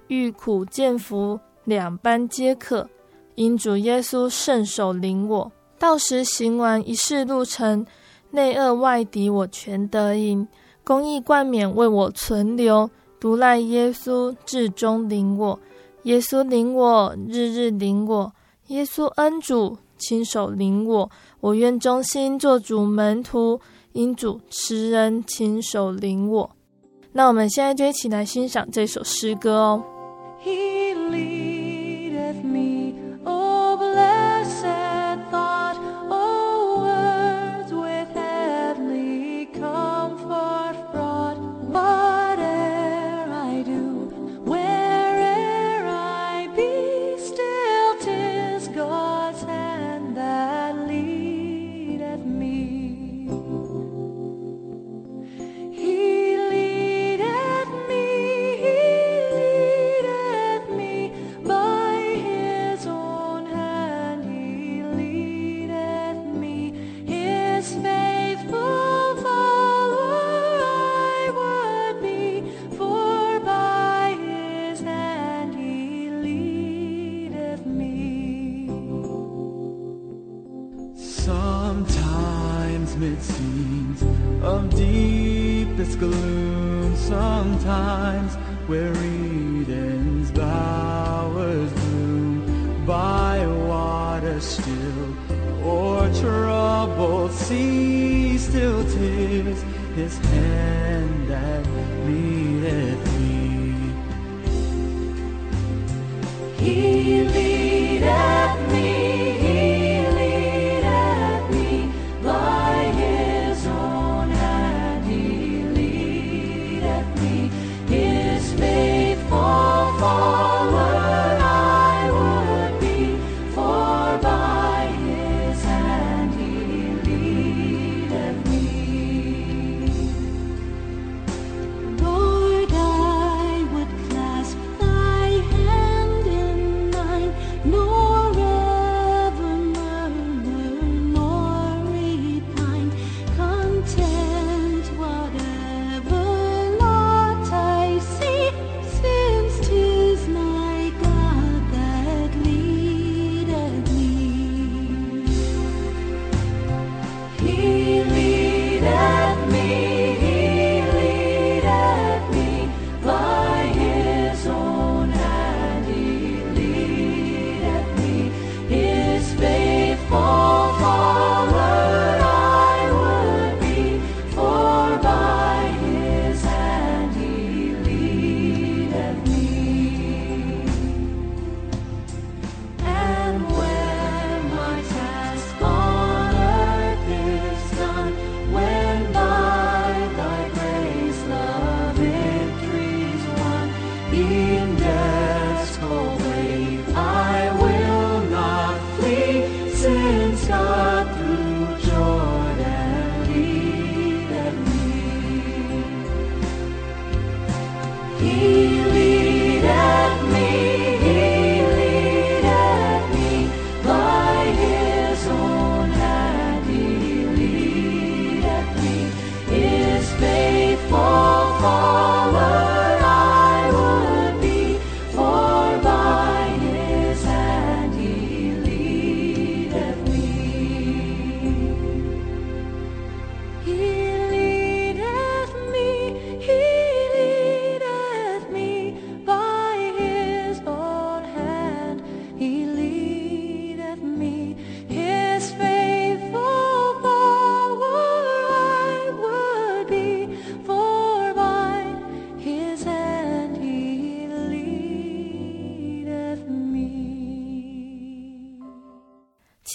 [0.08, 2.90] 遇苦见福，两般皆可。
[3.36, 7.86] 因主耶稣圣手领我，到时行完一世路程，
[8.32, 10.48] 内恶外敌我全得赢。
[10.84, 12.90] 公义冠冕为我存留，
[13.20, 15.60] 独赖耶稣至终领我。
[16.04, 18.34] 耶稣领我，日日领我。
[18.68, 21.10] 耶稣恩主亲手领我，
[21.40, 23.60] 我愿忠心做主门徒，
[23.94, 26.50] 因主慈恩亲手领我。
[27.14, 29.84] 那我们现在就一起来欣赏这首诗歌哦。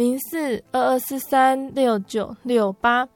[0.00, 3.06] 零四二二四三六九六八，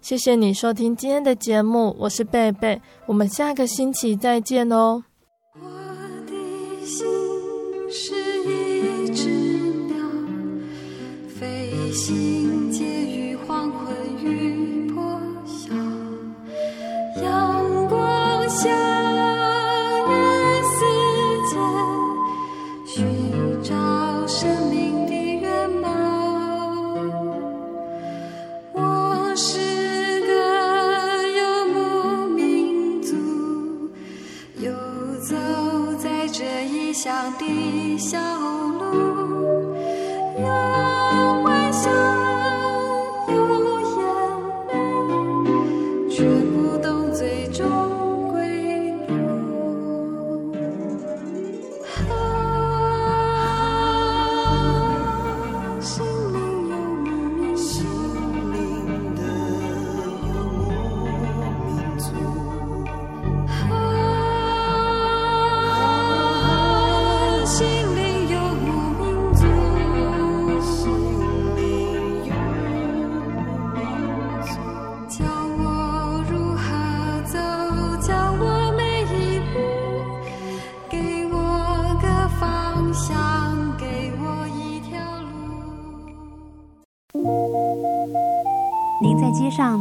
[0.00, 5.02] 谢谢你收听今天的节目，我是贝贝，我们下个星期再见哦。
[5.56, 5.68] 我
[6.28, 7.04] 的心
[7.90, 8.14] 是
[8.44, 9.28] 一只
[9.88, 9.96] 鸟，
[11.28, 15.74] 飞行介于黄昏与破晓，
[17.20, 19.07] 阳光下。
[37.98, 38.37] 笑